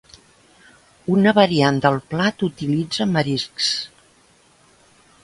Una 1.15 1.33
variant 1.39 1.77
del 1.83 1.99
plat 2.13 2.45
utilitza 2.47 3.07
mariscs. 3.13 3.69